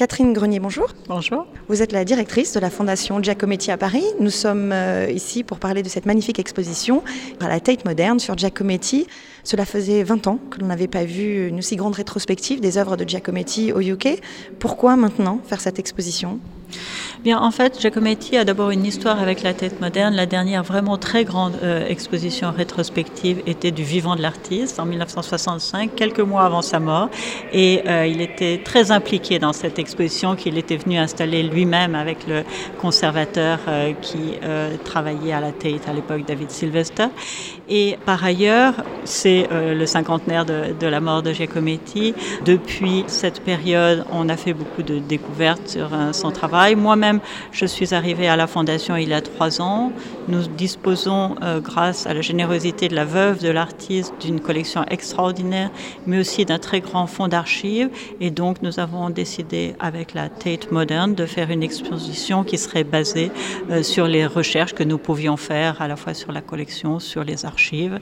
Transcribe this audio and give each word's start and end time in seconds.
Catherine 0.00 0.32
Grenier, 0.32 0.60
bonjour. 0.60 0.88
Bonjour. 1.08 1.46
Vous 1.68 1.82
êtes 1.82 1.92
la 1.92 2.06
directrice 2.06 2.54
de 2.54 2.60
la 2.60 2.70
Fondation 2.70 3.22
Giacometti 3.22 3.70
à 3.70 3.76
Paris. 3.76 4.02
Nous 4.18 4.30
sommes 4.30 4.72
euh, 4.72 5.10
ici 5.10 5.44
pour 5.44 5.58
parler 5.58 5.82
de 5.82 5.90
cette 5.90 6.06
magnifique 6.06 6.38
exposition 6.38 7.02
à 7.38 7.48
la 7.48 7.60
Tate 7.60 7.84
Moderne 7.84 8.18
sur 8.18 8.34
Giacometti. 8.34 9.06
Cela 9.44 9.66
faisait 9.66 10.02
20 10.02 10.26
ans 10.26 10.38
que 10.50 10.58
l'on 10.58 10.68
n'avait 10.68 10.88
pas 10.88 11.04
vu 11.04 11.48
une 11.48 11.58
aussi 11.58 11.76
grande 11.76 11.96
rétrospective 11.96 12.62
des 12.62 12.78
œuvres 12.78 12.96
de 12.96 13.06
Giacometti 13.06 13.74
au 13.74 13.80
UK. 13.82 14.22
Pourquoi 14.58 14.96
maintenant 14.96 15.38
faire 15.44 15.60
cette 15.60 15.78
exposition? 15.78 16.40
Bien, 17.22 17.38
en 17.38 17.50
fait, 17.50 17.78
Giacometti 17.78 18.38
a 18.38 18.44
d'abord 18.44 18.70
une 18.70 18.86
histoire 18.86 19.20
avec 19.20 19.42
la 19.42 19.52
tête 19.52 19.78
moderne. 19.82 20.14
La 20.14 20.24
dernière 20.24 20.62
vraiment 20.62 20.96
très 20.96 21.24
grande 21.24 21.52
euh, 21.62 21.86
exposition 21.86 22.50
rétrospective 22.50 23.42
était 23.44 23.72
du 23.72 23.82
vivant 23.82 24.16
de 24.16 24.22
l'artiste 24.22 24.80
en 24.80 24.86
1965, 24.86 25.94
quelques 25.94 26.20
mois 26.20 26.44
avant 26.44 26.62
sa 26.62 26.80
mort. 26.80 27.10
Et 27.52 27.82
euh, 27.86 28.06
il 28.06 28.22
était 28.22 28.62
très 28.64 28.90
impliqué 28.90 29.38
dans 29.38 29.52
cette 29.52 29.78
exposition 29.78 30.34
qu'il 30.34 30.56
était 30.56 30.78
venu 30.78 30.96
installer 30.96 31.42
lui-même 31.42 31.94
avec 31.94 32.26
le 32.26 32.42
conservateur 32.80 33.58
euh, 33.68 33.92
qui 34.00 34.38
travaillait 34.84 35.32
à 35.32 35.40
la 35.40 35.52
Tate 35.52 35.88
à 35.88 35.92
l'époque, 35.92 36.24
David 36.26 36.50
Sylvester. 36.50 37.08
Et 37.68 37.98
par 38.06 38.24
ailleurs, 38.24 38.74
c'est 39.04 39.48
le 39.50 39.84
cinquantenaire 39.86 40.44
de, 40.44 40.74
de, 40.78 40.86
la 40.86 41.00
mort 41.00 41.22
de 41.22 41.32
Giacometti. 41.32 42.14
Depuis 42.44 43.04
cette 43.06 43.40
période, 43.40 44.04
on 44.12 44.28
a 44.28 44.36
fait 44.36 44.54
beaucoup 44.54 44.82
de 44.82 44.98
découvertes 44.98 45.68
sur 45.68 45.90
son 46.12 46.30
travail. 46.30 46.59
Moi-même, 46.60 47.20
je 47.52 47.64
suis 47.64 47.94
arrivée 47.94 48.28
à 48.28 48.36
la 48.36 48.46
Fondation 48.46 48.94
il 48.94 49.08
y 49.08 49.14
a 49.14 49.22
trois 49.22 49.62
ans. 49.62 49.92
Nous 50.28 50.46
disposons, 50.46 51.36
euh, 51.42 51.58
grâce 51.60 52.06
à 52.06 52.12
la 52.12 52.20
générosité 52.20 52.88
de 52.88 52.94
la 52.94 53.06
veuve 53.06 53.42
de 53.42 53.48
l'artiste, 53.48 54.12
d'une 54.20 54.40
collection 54.40 54.84
extraordinaire, 54.88 55.70
mais 56.06 56.20
aussi 56.20 56.44
d'un 56.44 56.58
très 56.58 56.80
grand 56.80 57.06
fonds 57.06 57.28
d'archives. 57.28 57.88
Et 58.20 58.30
donc, 58.30 58.60
nous 58.60 58.78
avons 58.78 59.08
décidé, 59.08 59.74
avec 59.80 60.12
la 60.12 60.28
Tate 60.28 60.70
Moderne, 60.70 61.14
de 61.14 61.24
faire 61.24 61.50
une 61.50 61.62
exposition 61.62 62.44
qui 62.44 62.58
serait 62.58 62.84
basée 62.84 63.32
euh, 63.70 63.82
sur 63.82 64.06
les 64.06 64.26
recherches 64.26 64.74
que 64.74 64.84
nous 64.84 64.98
pouvions 64.98 65.38
faire, 65.38 65.80
à 65.80 65.88
la 65.88 65.96
fois 65.96 66.12
sur 66.12 66.30
la 66.30 66.42
collection, 66.42 67.00
sur 67.00 67.24
les 67.24 67.46
archives, 67.46 67.98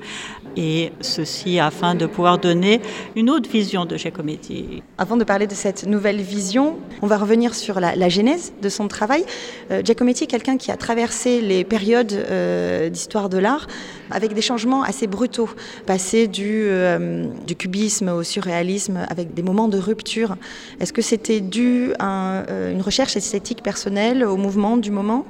et 0.56 0.92
ceci 1.00 1.60
afin 1.60 1.94
de 1.94 2.06
pouvoir 2.06 2.38
donner 2.38 2.80
une 3.14 3.30
autre 3.30 3.48
vision 3.48 3.84
de 3.84 3.96
Giacometti. 3.96 4.82
Avant 4.98 5.16
de 5.16 5.24
parler 5.24 5.46
de 5.46 5.54
cette 5.54 5.86
nouvelle 5.86 6.20
vision, 6.20 6.76
on 7.02 7.06
va 7.06 7.18
revenir 7.18 7.54
sur 7.54 7.78
la, 7.78 7.94
la 7.94 8.08
genèse 8.08 8.47
de 8.60 8.68
son 8.68 8.88
travail. 8.88 9.24
Euh, 9.70 9.82
Giacometti 9.84 10.24
est 10.24 10.28
quelqu'un 10.28 10.56
qui 10.56 10.70
a 10.70 10.76
traversé 10.76 11.40
les 11.40 11.64
périodes 11.64 12.12
euh, 12.12 12.88
d'histoire 12.88 13.28
de 13.28 13.38
l'art 13.38 13.66
avec 14.10 14.32
des 14.32 14.40
changements 14.40 14.82
assez 14.82 15.06
brutaux, 15.06 15.50
passé 15.86 16.30
euh, 16.38 17.26
du 17.46 17.56
cubisme 17.56 18.08
au 18.08 18.22
surréalisme 18.22 19.00
avec 19.08 19.34
des 19.34 19.42
moments 19.42 19.68
de 19.68 19.78
rupture. 19.78 20.36
Est-ce 20.80 20.92
que 20.92 21.02
c'était 21.02 21.40
dû 21.40 21.92
à 21.98 22.44
une 22.70 22.80
recherche 22.80 23.16
esthétique 23.16 23.62
personnelle, 23.62 24.24
au 24.24 24.36
mouvement 24.36 24.76
du 24.76 24.90
moment? 24.90 25.26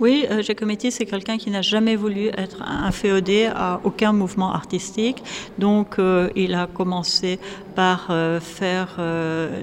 Oui, 0.00 0.26
euh, 0.30 0.42
Giacometti, 0.42 0.92
c'est 0.92 1.06
quelqu'un 1.06 1.38
qui 1.38 1.50
n'a 1.50 1.62
jamais 1.62 1.96
voulu 1.96 2.28
être 2.28 2.62
inféodé 2.62 3.50
à 3.52 3.80
aucun 3.82 4.12
mouvement 4.12 4.52
artistique. 4.52 5.22
Donc, 5.58 5.98
euh, 5.98 6.30
il 6.36 6.54
a 6.54 6.68
commencé 6.68 7.40
par 7.74 8.08
euh, 8.10 8.40
faire 8.40 9.00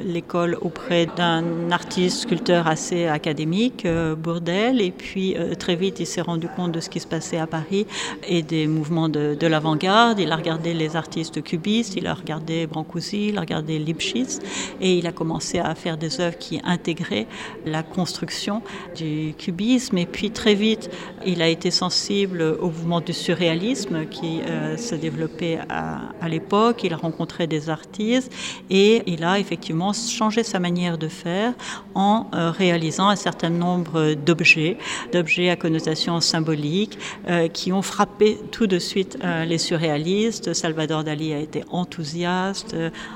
l'école 0.05 0.57
auprès 0.61 1.05
d'un 1.05 1.71
artiste 1.71 2.21
sculpteur 2.21 2.67
assez 2.67 3.07
académique, 3.07 3.85
Bourdel, 4.17 4.81
et 4.81 4.91
puis 4.91 5.35
très 5.59 5.75
vite, 5.75 5.99
il 5.99 6.05
s'est 6.05 6.21
rendu 6.21 6.47
compte 6.47 6.71
de 6.71 6.79
ce 6.79 6.89
qui 6.89 6.99
se 6.99 7.07
passait 7.07 7.37
à 7.37 7.47
Paris 7.47 7.85
et 8.27 8.41
des 8.41 8.67
mouvements 8.67 9.09
de, 9.09 9.35
de 9.37 9.47
l'avant-garde. 9.47 10.19
Il 10.19 10.31
a 10.31 10.35
regardé 10.37 10.73
les 10.73 10.95
artistes 10.95 11.43
cubistes, 11.43 11.95
il 11.97 12.07
a 12.07 12.13
regardé 12.13 12.67
Brancusi, 12.67 13.29
il 13.29 13.37
a 13.37 13.41
regardé 13.41 13.79
Lipschitz, 13.79 14.39
et 14.79 14.97
il 14.97 15.07
a 15.07 15.11
commencé 15.11 15.59
à 15.59 15.75
faire 15.75 15.97
des 15.97 16.21
œuvres 16.21 16.37
qui 16.37 16.61
intégraient 16.63 17.27
la 17.65 17.83
construction 17.83 18.61
du 18.95 19.33
cubisme. 19.37 19.97
Et 19.97 20.05
puis, 20.05 20.24
très 20.31 20.55
vite, 20.55 20.89
il 21.25 21.41
a 21.41 21.47
été 21.47 21.71
sensible 21.71 22.41
au 22.59 22.67
mouvement 22.67 23.01
du 23.01 23.13
surréalisme 23.13 24.05
qui 24.05 24.41
euh, 24.41 24.77
se 24.77 24.95
développait 24.95 25.59
à, 25.69 26.27
l'époque. 26.27 26.83
Il 26.83 26.93
a 26.93 26.97
rencontré 26.97 27.47
des 27.47 27.69
artistes 27.69 28.31
et 28.69 29.03
il 29.05 29.23
a 29.23 29.39
effectivement 29.39 29.93
changé 29.93 30.43
sa 30.43 30.59
manière 30.59 30.97
de 30.97 31.07
faire 31.07 31.53
en 31.93 32.27
euh, 32.33 32.51
réalisant 32.51 33.09
un 33.09 33.15
certain 33.15 33.49
nombre 33.49 34.13
d'objets, 34.13 34.77
d'objets 35.13 35.49
à 35.49 35.55
connotation 35.55 36.19
symbolique, 36.19 36.97
euh, 37.29 37.47
qui 37.47 37.71
ont 37.71 37.81
frappé 37.81 38.39
tout 38.51 38.67
de 38.67 38.79
suite 38.79 39.17
les 39.47 39.57
surréalistes. 39.57 40.53
Salvador 40.53 41.03
Dali 41.03 41.33
a 41.33 41.39
été 41.39 41.63
enthousiaste. 41.71 42.75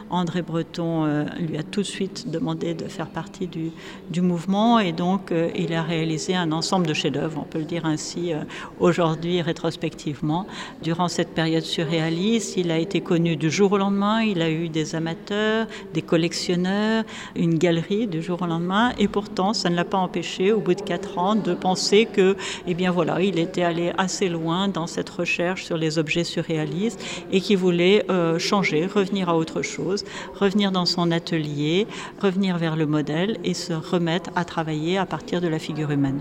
André 0.10 0.42
Breton 0.42 1.26
lui 1.40 1.58
a 1.58 1.64
tout 1.64 1.82
de 1.82 1.86
suite 1.86 2.30
demandé 2.30 2.74
de 2.74 2.88
faire 2.88 3.08
partie 3.08 3.48
du, 3.48 3.72
du 4.10 4.22
mouvement 4.22 4.80
et 4.80 4.92
donc 4.92 5.34
il 5.56 5.74
a 5.74 5.84
réalisé 5.84 6.36
un 6.36 6.52
ensemble 6.52 6.88
de 6.88 6.94
chef-d'œuvre, 7.00 7.40
on 7.42 7.46
peut 7.46 7.60
le 7.60 7.66
dire 7.66 7.86
ainsi 7.86 8.34
euh, 8.34 8.40
aujourd'hui 8.80 9.42
rétrospectivement. 9.42 10.46
Durant 10.84 11.08
cette 11.08 11.30
période 11.30 11.64
surréaliste, 11.64 12.58
il 12.58 12.72
a 12.72 12.78
été 12.78 13.02
connu 13.02 13.38
du 13.38 13.50
jour 13.50 13.72
au 13.72 13.78
lendemain, 13.78 14.22
il 14.22 14.42
a 14.42 14.50
eu 14.50 14.70
des 14.70 14.96
amateurs, 14.96 15.68
des 15.94 16.02
collectionneurs, 16.02 17.04
une 17.36 17.58
galerie 17.58 18.08
du 18.08 18.22
jour 18.22 18.42
au 18.42 18.46
lendemain, 18.46 18.92
et 19.00 19.08
pourtant 19.08 19.54
ça 19.54 19.70
ne 19.70 19.76
l'a 19.76 19.86
pas 19.86 19.98
empêché, 19.98 20.52
au 20.52 20.60
bout 20.60 20.76
de 20.76 20.82
quatre 20.82 21.18
ans, 21.18 21.36
de 21.36 21.54
penser 21.54 22.06
que, 22.06 22.36
eh 22.68 22.74
bien 22.74 22.92
voilà, 22.92 23.22
il 23.22 23.40
était 23.40 23.64
allé 23.64 23.94
assez 23.98 24.28
loin 24.28 24.68
dans 24.68 24.88
cette 24.88 25.10
recherche 25.10 25.64
sur 25.64 25.78
les 25.78 25.98
objets 25.98 26.26
surréalistes 26.26 27.02
et 27.32 27.40
qu'il 27.40 27.58
voulait 27.58 28.06
euh, 28.10 28.38
changer, 28.40 28.86
revenir 28.86 29.30
à 29.30 29.38
autre 29.38 29.62
chose, 29.62 30.04
revenir 30.36 30.72
dans 30.72 30.86
son 30.86 31.12
atelier, 31.12 31.88
revenir 32.22 32.58
vers 32.58 32.76
le 32.76 32.86
modèle 32.86 33.38
et 33.44 33.54
se 33.54 33.74
remettre 33.74 34.30
à 34.36 34.44
travailler 34.44 34.98
à 34.98 35.06
partir 35.06 35.40
de 35.40 35.48
la 35.48 35.60
figure 35.60 35.92
humaine. 35.92 36.20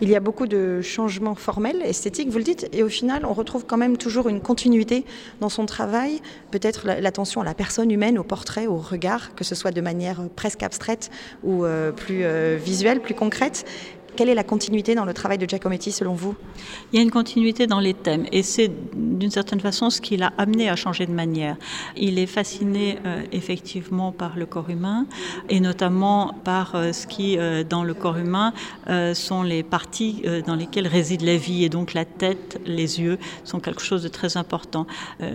Il 0.00 0.08
y 0.08 0.14
a 0.14 0.20
beaucoup 0.20 0.46
de 0.46 0.80
changements 0.80 1.34
formels, 1.34 1.82
esthétiques, 1.82 2.28
vous 2.28 2.38
le 2.38 2.44
dites, 2.44 2.68
et 2.72 2.84
au 2.84 2.88
final, 2.88 3.26
on 3.26 3.32
retrouve 3.32 3.66
quand 3.66 3.76
même 3.76 3.96
toujours 3.96 4.28
une 4.28 4.40
continuité 4.40 5.04
dans 5.40 5.48
son 5.48 5.66
travail, 5.66 6.20
peut-être 6.52 6.86
l'attention 6.86 7.40
à 7.40 7.44
la 7.44 7.54
personne 7.54 7.90
humaine, 7.90 8.16
au 8.16 8.22
portrait, 8.22 8.68
au 8.68 8.76
regard, 8.76 9.34
que 9.34 9.42
ce 9.42 9.56
soit 9.56 9.72
de 9.72 9.80
manière 9.80 10.22
presque 10.36 10.62
abstraite 10.62 11.10
ou 11.42 11.64
euh, 11.64 11.90
plus 11.90 12.20
euh, 12.22 12.56
visuelle, 12.62 13.00
plus 13.00 13.14
concrète. 13.14 13.64
Quelle 14.18 14.30
est 14.30 14.34
la 14.34 14.42
continuité 14.42 14.96
dans 14.96 15.04
le 15.04 15.14
travail 15.14 15.38
de 15.38 15.48
Giacometti 15.48 15.92
selon 15.92 16.12
vous? 16.12 16.34
Il 16.92 16.96
y 16.96 16.98
a 16.98 17.02
une 17.02 17.12
continuité 17.12 17.68
dans 17.68 17.78
les 17.78 17.94
thèmes 17.94 18.26
et 18.32 18.42
c'est 18.42 18.68
d'une 18.92 19.30
certaine 19.30 19.60
façon 19.60 19.90
ce 19.90 20.00
qui 20.00 20.16
l'a 20.16 20.32
amené 20.38 20.68
à 20.68 20.74
changer 20.74 21.06
de 21.06 21.12
manière. 21.12 21.56
Il 21.96 22.18
est 22.18 22.26
fasciné 22.26 22.98
euh, 23.06 23.22
effectivement 23.30 24.10
par 24.10 24.36
le 24.36 24.44
corps 24.44 24.70
humain 24.70 25.06
et 25.48 25.60
notamment 25.60 26.34
par 26.42 26.74
euh, 26.74 26.92
ce 26.92 27.06
qui 27.06 27.38
euh, 27.38 27.62
dans 27.62 27.84
le 27.84 27.94
corps 27.94 28.16
humain 28.16 28.52
sont 29.14 29.42
les 29.44 29.62
parties 29.62 30.22
dans 30.46 30.54
lesquelles 30.56 30.88
réside 30.88 31.20
la 31.20 31.36
vie 31.36 31.62
et 31.62 31.68
donc 31.68 31.92
la 31.94 32.04
tête, 32.04 32.60
les 32.64 33.00
yeux 33.00 33.18
sont 33.44 33.60
quelque 33.60 33.82
chose 33.82 34.02
de 34.02 34.08
très 34.08 34.36
important. 34.36 34.86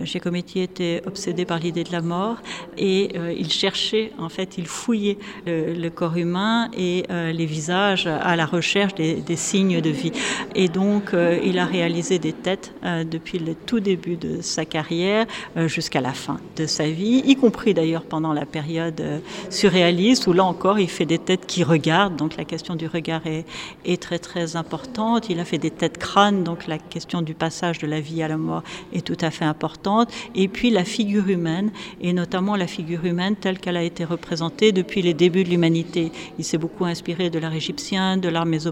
Giacometti 0.02 0.60
était 0.60 1.02
obsédé 1.06 1.44
par 1.44 1.58
l'idée 1.60 1.84
de 1.84 1.92
la 1.92 2.02
mort 2.02 2.38
et 2.76 3.16
il 3.16 3.50
cherchait 3.50 4.12
en 4.18 4.28
fait, 4.28 4.58
il 4.58 4.66
fouillait 4.66 5.18
le, 5.46 5.72
le 5.72 5.90
corps 5.90 6.16
humain 6.16 6.68
et 6.76 7.04
les 7.10 7.46
visages 7.46 8.08
à 8.08 8.34
la 8.34 8.44
recherche 8.44 8.73
des, 8.96 9.36
signes 9.36 9.80
de 9.80 9.90
vie. 9.90 10.12
Et 10.54 10.68
donc, 10.68 11.14
euh, 11.14 11.38
il 11.44 11.58
a 11.58 11.64
réalisé 11.64 12.18
des 12.18 12.32
têtes 12.32 12.72
euh, 12.84 13.04
depuis 13.04 13.38
le 13.38 13.54
tout 13.54 13.80
début 13.80 14.16
de 14.16 14.40
sa 14.42 14.64
carrière 14.64 15.26
euh, 15.56 15.68
jusqu'à 15.68 16.00
la 16.00 16.12
fin 16.12 16.40
de 16.56 16.66
sa 16.66 16.88
vie, 16.88 17.22
y 17.24 17.36
compris 17.36 17.74
d'ailleurs 17.74 18.02
pendant 18.02 18.32
la 18.32 18.46
période 18.46 19.02
surréaliste, 19.50 20.26
où 20.26 20.32
là 20.32 20.44
encore, 20.44 20.78
il 20.78 20.88
fait 20.88 21.06
des 21.06 21.18
têtes 21.18 21.46
qui 21.46 21.62
regardent. 21.62 22.16
Donc, 22.16 22.36
la 22.36 22.44
question 22.44 22.74
du 22.74 22.86
regard 22.86 23.26
est, 23.26 23.44
est 23.84 24.00
très, 24.00 24.18
très 24.18 24.56
importante. 24.56 25.28
Il 25.30 25.38
a 25.38 25.44
fait 25.44 25.58
des 25.58 25.70
têtes 25.70 25.98
crânes, 25.98 26.42
donc 26.42 26.66
la 26.66 26.78
question 26.78 27.22
du 27.22 27.34
passage 27.34 27.78
de 27.78 27.86
la 27.86 28.00
vie 28.00 28.22
à 28.22 28.28
la 28.28 28.36
mort 28.36 28.62
est 28.92 29.04
tout 29.04 29.16
à 29.20 29.30
fait 29.30 29.44
importante. 29.44 30.10
Et 30.34 30.48
puis, 30.48 30.70
la 30.70 30.84
figure 30.84 31.28
humaine, 31.28 31.70
et 32.00 32.12
notamment 32.12 32.56
la 32.56 32.66
figure 32.66 33.04
humaine 33.04 33.36
telle 33.36 33.58
qu'elle 33.58 33.76
a 33.76 33.82
été 33.82 34.04
représentée 34.04 34.72
depuis 34.72 35.02
les 35.02 35.14
débuts 35.14 35.44
de 35.44 35.50
l'humanité. 35.50 36.10
Il 36.38 36.44
s'est 36.44 36.58
beaucoup 36.58 36.84
inspiré 36.84 37.30
de 37.30 37.38
l'art 37.38 37.54
égyptien, 37.54 38.16
de 38.16 38.28
l'art 38.28 38.46
mésopotamien, 38.46 38.63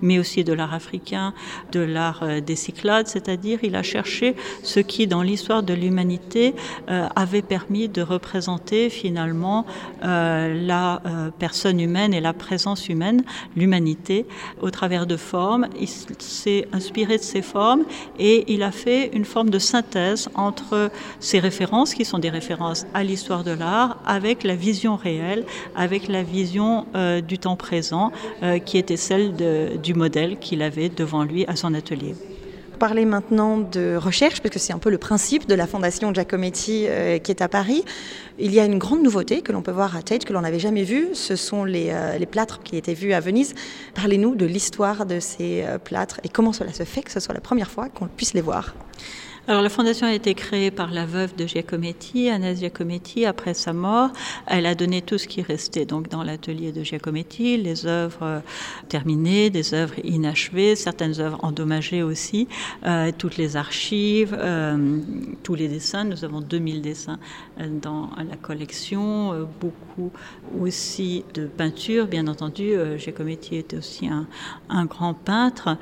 mais 0.00 0.18
aussi 0.18 0.44
de 0.44 0.52
l'art 0.52 0.74
africain, 0.74 1.34
de 1.72 1.80
l'art 1.80 2.20
euh, 2.22 2.40
des 2.40 2.56
Cyclades, 2.56 3.06
c'est-à-dire 3.06 3.60
il 3.62 3.76
a 3.76 3.82
cherché 3.82 4.34
ce 4.62 4.80
qui, 4.80 5.06
dans 5.06 5.22
l'histoire 5.22 5.62
de 5.62 5.74
l'humanité, 5.74 6.54
euh, 6.88 7.06
avait 7.16 7.42
permis 7.42 7.88
de 7.88 8.02
représenter 8.02 8.90
finalement 8.90 9.66
euh, 10.04 10.66
la 10.66 11.02
personne 11.38 11.80
humaine 11.80 12.14
et 12.14 12.20
la 12.20 12.32
présence 12.32 12.88
humaine, 12.88 13.22
l'humanité, 13.56 14.26
au 14.60 14.70
travers 14.70 15.06
de 15.06 15.16
formes. 15.16 15.66
Il 15.80 15.88
s'est 15.88 16.68
inspiré 16.72 17.18
de 17.18 17.22
ces 17.22 17.42
formes 17.42 17.84
et 18.18 18.52
il 18.52 18.62
a 18.62 18.70
fait 18.70 19.10
une 19.14 19.24
forme 19.24 19.50
de 19.50 19.58
synthèse 19.58 20.28
entre 20.34 20.90
ces 21.20 21.38
références, 21.38 21.94
qui 21.94 22.04
sont 22.04 22.18
des 22.18 22.30
références 22.30 22.86
à 22.94 23.02
l'histoire 23.04 23.44
de 23.44 23.52
l'art, 23.52 23.98
avec 24.06 24.44
la 24.44 24.54
vision 24.54 24.96
réelle, 24.96 25.44
avec 25.74 26.08
la 26.08 26.22
vision 26.22 26.86
du 27.26 27.38
temps 27.38 27.56
présent, 27.56 28.12
qui 28.64 28.78
était 28.82 28.96
celle 28.96 29.34
du 29.80 29.94
modèle 29.94 30.38
qu'il 30.38 30.60
avait 30.60 30.88
devant 30.88 31.22
lui 31.22 31.46
à 31.46 31.54
son 31.54 31.72
atelier. 31.72 32.14
parler 32.80 33.04
maintenant 33.04 33.58
de 33.58 33.94
recherche, 33.94 34.40
parce 34.40 34.52
que 34.52 34.58
c'est 34.58 34.72
un 34.72 34.80
peu 34.80 34.90
le 34.90 34.98
principe 34.98 35.46
de 35.46 35.54
la 35.54 35.68
fondation 35.68 36.12
Giacometti 36.12 36.86
euh, 36.88 37.18
qui 37.18 37.30
est 37.30 37.40
à 37.40 37.46
Paris. 37.46 37.84
Il 38.40 38.52
y 38.52 38.58
a 38.58 38.64
une 38.64 38.78
grande 38.78 39.04
nouveauté 39.04 39.40
que 39.40 39.52
l'on 39.52 39.62
peut 39.62 39.70
voir 39.70 39.96
à 39.96 40.02
Tate, 40.02 40.24
que 40.24 40.32
l'on 40.32 40.40
n'avait 40.40 40.58
jamais 40.58 40.82
vue. 40.82 41.10
Ce 41.14 41.36
sont 41.36 41.62
les, 41.62 41.90
euh, 41.90 42.18
les, 42.18 42.26
plâtres 42.26 42.60
qui 42.64 42.76
étaient 42.76 42.94
vus 42.94 43.12
à 43.12 43.20
Venise. 43.20 43.54
Parlez-nous 43.94 44.34
de 44.34 44.46
l'histoire 44.46 45.06
de 45.06 45.20
ces 45.20 45.62
euh, 45.62 45.78
plâtres 45.78 46.18
et 46.24 46.28
comment 46.28 46.52
cela 46.52 46.72
se 46.72 46.82
fait 46.82 47.02
que 47.02 47.12
ce 47.12 47.20
soit 47.20 47.34
la 47.34 47.40
première 47.40 47.70
fois 47.70 47.88
qu'on 47.88 48.08
puisse 48.08 48.34
les 48.34 48.40
voir. 48.40 48.74
Alors 49.48 49.60
la 49.60 49.70
fondation 49.70 50.06
a 50.06 50.12
été 50.12 50.34
créée 50.34 50.70
par 50.70 50.92
la 50.92 51.04
veuve 51.04 51.34
de 51.34 51.48
Giacometti, 51.48 52.30
Agnès 52.30 52.60
Giacometti, 52.60 53.26
après 53.26 53.54
sa 53.54 53.72
mort. 53.72 54.10
Elle 54.46 54.66
a 54.66 54.76
donné 54.76 55.02
tout 55.02 55.18
ce 55.18 55.26
qui 55.26 55.42
restait 55.42 55.84
donc 55.84 56.08
dans 56.08 56.22
l'atelier 56.22 56.70
de 56.70 56.84
Giacometti, 56.84 57.56
les 57.56 57.86
œuvres 57.86 58.22
euh, 58.22 58.40
terminées, 58.88 59.50
des 59.50 59.74
œuvres 59.74 59.96
inachevées, 60.04 60.76
certaines 60.76 61.18
œuvres 61.18 61.40
endommagées 61.42 62.04
aussi, 62.04 62.46
euh, 62.86 63.10
toutes 63.18 63.36
les 63.36 63.56
archives, 63.56 64.36
euh, 64.38 65.00
tous 65.42 65.56
les 65.56 65.66
dessins. 65.66 66.04
Nous 66.04 66.24
avons 66.24 66.40
2000 66.40 66.80
dessins 66.80 67.18
dans 67.58 68.10
la 68.18 68.36
collection, 68.36 69.48
beaucoup 69.60 70.12
aussi 70.60 71.24
de 71.34 71.46
peintures, 71.46 72.06
bien 72.06 72.28
entendu. 72.28 72.74
Giacometti 72.96 73.56
était 73.56 73.76
aussi 73.76 74.08
un 74.68 74.84
grand 74.84 75.14
peintre 75.14 75.76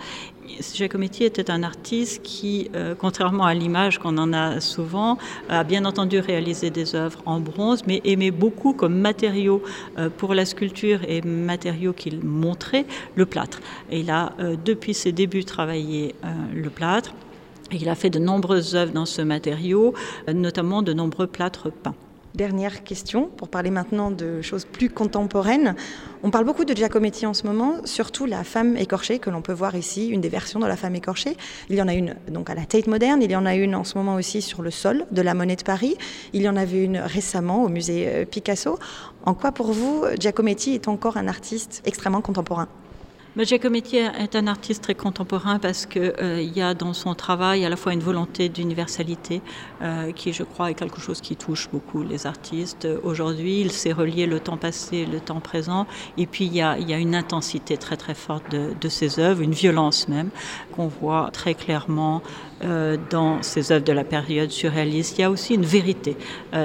Giacometti 0.74 1.24
était 1.24 1.50
un 1.50 1.62
artiste 1.62 2.22
qui, 2.22 2.70
euh, 2.74 2.94
contrairement 2.94 3.44
à 3.44 3.54
l'image 3.54 3.98
qu'on 3.98 4.18
en 4.18 4.32
a 4.32 4.60
souvent, 4.60 5.18
a 5.48 5.64
bien 5.64 5.84
entendu 5.84 6.18
réalisé 6.18 6.70
des 6.70 6.94
œuvres 6.94 7.22
en 7.26 7.40
bronze, 7.40 7.82
mais 7.86 8.00
aimait 8.04 8.30
beaucoup 8.30 8.72
comme 8.72 8.98
matériau 8.98 9.62
euh, 9.98 10.08
pour 10.10 10.34
la 10.34 10.44
sculpture 10.44 11.00
et 11.08 11.22
matériau 11.22 11.92
qu'il 11.92 12.24
montrait 12.24 12.86
le 13.14 13.26
plâtre. 13.26 13.60
Et 13.90 14.00
il 14.00 14.10
a, 14.10 14.32
euh, 14.40 14.56
depuis 14.64 14.94
ses 14.94 15.12
débuts, 15.12 15.44
travaillé 15.44 16.14
euh, 16.24 16.28
le 16.54 16.70
plâtre. 16.70 17.14
Et 17.72 17.76
il 17.76 17.88
a 17.88 17.94
fait 17.94 18.10
de 18.10 18.18
nombreuses 18.18 18.74
œuvres 18.74 18.92
dans 18.92 19.06
ce 19.06 19.22
matériau, 19.22 19.94
euh, 20.28 20.32
notamment 20.32 20.82
de 20.82 20.92
nombreux 20.92 21.26
plâtres 21.26 21.70
peints. 21.70 21.94
Dernière 22.34 22.84
question, 22.84 23.26
pour 23.26 23.48
parler 23.48 23.70
maintenant 23.70 24.12
de 24.12 24.40
choses 24.40 24.64
plus 24.64 24.88
contemporaines. 24.88 25.74
On 26.22 26.30
parle 26.30 26.44
beaucoup 26.44 26.64
de 26.64 26.76
Giacometti 26.76 27.26
en 27.26 27.34
ce 27.34 27.44
moment, 27.44 27.78
surtout 27.84 28.24
la 28.24 28.44
femme 28.44 28.76
écorchée 28.76 29.18
que 29.18 29.30
l'on 29.30 29.42
peut 29.42 29.52
voir 29.52 29.74
ici, 29.74 30.06
une 30.08 30.20
des 30.20 30.28
versions 30.28 30.60
de 30.60 30.66
la 30.66 30.76
femme 30.76 30.94
écorchée. 30.94 31.36
Il 31.70 31.76
y 31.76 31.82
en 31.82 31.88
a 31.88 31.94
une 31.94 32.14
donc 32.28 32.48
à 32.48 32.54
la 32.54 32.64
Tate 32.64 32.86
moderne, 32.86 33.20
il 33.20 33.32
y 33.32 33.36
en 33.36 33.46
a 33.46 33.56
une 33.56 33.74
en 33.74 33.82
ce 33.82 33.98
moment 33.98 34.14
aussi 34.14 34.42
sur 34.42 34.62
le 34.62 34.70
sol 34.70 35.06
de 35.10 35.22
la 35.22 35.34
Monnaie 35.34 35.56
de 35.56 35.64
Paris. 35.64 35.96
Il 36.32 36.42
y 36.42 36.48
en 36.48 36.56
avait 36.56 36.84
une 36.84 36.98
récemment 36.98 37.64
au 37.64 37.68
musée 37.68 38.06
euh, 38.06 38.24
Picasso. 38.24 38.78
En 39.24 39.34
quoi 39.34 39.50
pour 39.50 39.72
vous 39.72 40.04
Giacometti 40.18 40.74
est 40.74 40.86
encore 40.86 41.16
un 41.16 41.26
artiste 41.26 41.82
extrêmement 41.84 42.20
contemporain? 42.20 42.68
Giacometti 43.38 43.96
est 43.96 44.34
un 44.34 44.48
artiste 44.48 44.82
très 44.82 44.96
contemporain 44.96 45.60
parce 45.60 45.86
qu'il 45.86 46.12
euh, 46.20 46.42
y 46.42 46.60
a 46.60 46.74
dans 46.74 46.92
son 46.92 47.14
travail 47.14 47.64
à 47.64 47.68
la 47.68 47.76
fois 47.76 47.92
une 47.92 48.00
volonté 48.00 48.48
d'universalité 48.48 49.40
euh, 49.82 50.10
qui, 50.10 50.32
je 50.32 50.42
crois, 50.42 50.70
est 50.70 50.74
quelque 50.74 51.00
chose 51.00 51.20
qui 51.20 51.36
touche 51.36 51.70
beaucoup 51.70 52.02
les 52.02 52.26
artistes. 52.26 52.88
Aujourd'hui, 53.04 53.60
il 53.60 53.70
sait 53.70 53.92
relier 53.92 54.26
le 54.26 54.40
temps 54.40 54.56
passé, 54.56 55.06
le 55.06 55.20
temps 55.20 55.40
présent, 55.40 55.86
et 56.18 56.26
puis 56.26 56.46
il 56.46 56.54
y 56.54 56.60
a, 56.60 56.76
une 56.76 57.14
intensité 57.14 57.76
très 57.76 57.96
très 57.96 58.14
forte 58.14 58.44
de, 58.50 58.88
ses 58.88 59.20
œuvres, 59.20 59.40
une 59.42 59.52
violence 59.52 60.08
même, 60.08 60.30
qu'on 60.72 60.88
voit 60.88 61.30
très 61.32 61.54
clairement 61.54 62.22
euh, 62.62 62.98
dans 63.10 63.42
ses 63.42 63.70
œuvres 63.72 63.84
de 63.84 63.92
la 63.92 64.04
période 64.04 64.50
surréaliste. 64.50 65.18
Il 65.18 65.20
y 65.22 65.24
a 65.24 65.30
aussi 65.30 65.54
une 65.54 65.64
vérité 65.64 66.16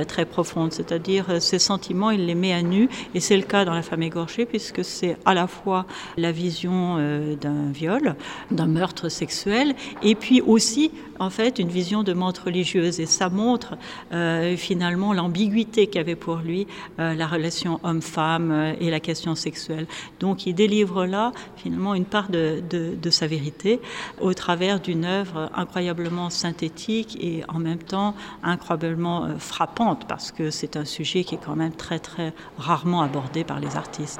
très 0.07 0.25
profonde, 0.25 0.73
c'est-à-dire 0.73 1.41
ses 1.41 1.59
sentiments, 1.59 2.09
il 2.09 2.25
les 2.25 2.35
met 2.35 2.53
à 2.53 2.63
nu, 2.63 2.89
et 3.13 3.19
c'est 3.19 3.37
le 3.37 3.43
cas 3.43 3.65
dans 3.65 3.73
La 3.73 3.83
femme 3.83 4.01
égorgée, 4.01 4.45
puisque 4.45 4.83
c'est 4.83 5.17
à 5.25 5.35
la 5.35 5.47
fois 5.47 5.85
la 6.17 6.31
vision 6.31 6.54
euh, 6.65 7.35
d'un 7.35 7.71
viol, 7.71 8.15
d'un 8.51 8.67
meurtre 8.67 9.09
sexuel, 9.09 9.75
et 10.01 10.15
puis 10.15 10.41
aussi 10.41 10.91
en 11.19 11.29
fait 11.29 11.59
une 11.59 11.69
vision 11.69 12.03
de 12.03 12.13
montre 12.13 12.45
religieuse 12.45 12.99
et 12.99 13.05
ça 13.05 13.29
montre 13.29 13.77
euh, 14.11 14.57
finalement 14.57 15.13
l'ambiguïté 15.13 15.87
qu'avait 15.87 16.15
pour 16.15 16.37
lui 16.37 16.67
euh, 16.99 17.13
la 17.13 17.27
relation 17.27 17.79
homme-femme 17.83 18.75
et 18.79 18.89
la 18.89 18.99
question 18.99 19.35
sexuelle. 19.35 19.87
Donc 20.19 20.45
il 20.45 20.53
délivre 20.53 21.05
là 21.05 21.31
finalement 21.55 21.95
une 21.95 22.05
part 22.05 22.29
de, 22.29 22.61
de, 22.69 23.09
sa 23.09 23.27
vérité 23.27 23.79
au 24.19 24.33
travers 24.33 24.79
d'une 24.79 25.05
œuvre 25.05 25.49
incroyablement 25.55 26.29
synthétique 26.29 27.17
et 27.21 27.43
en 27.47 27.59
même 27.59 27.79
temps 27.79 28.13
incroyablement 28.43 29.29
frappante 29.37 30.05
parce 30.07 30.31
que 30.31 30.49
c'est 30.49 30.75
un 30.75 30.85
sujet 30.85 31.23
qui 31.23 31.35
est 31.35 31.43
quand 31.43 31.55
même 31.55 31.71
très 31.71 31.99
très 31.99 32.33
rarement 32.57 33.01
abordé 33.01 33.43
par 33.43 33.59
les 33.59 33.77
artistes. 33.77 34.19